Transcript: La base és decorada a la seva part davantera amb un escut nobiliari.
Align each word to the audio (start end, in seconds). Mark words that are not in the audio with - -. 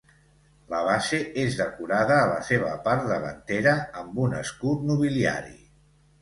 La 0.73 0.77
base 0.85 1.17
és 1.41 1.57
decorada 1.59 2.15
a 2.21 2.23
la 2.31 2.39
seva 2.47 2.71
part 2.87 3.05
davantera 3.11 3.75
amb 4.03 4.19
un 4.25 4.35
escut 4.41 4.89
nobiliari. 4.91 5.55